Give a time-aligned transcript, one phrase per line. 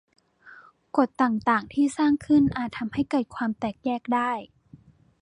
[0.97, 4.31] กฎต่าง ๆ ที่สร้างขึ้น อาจทำให้เกิดความแตกแยกได้